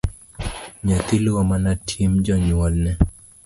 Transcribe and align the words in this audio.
Nyathi 0.85 1.15
luwo 1.23 1.41
mana 1.51 1.71
tim 1.87 2.11
janyuolne. 2.25 2.91